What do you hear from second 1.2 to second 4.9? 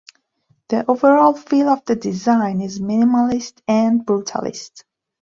feel of the design is minimalist and brutalist.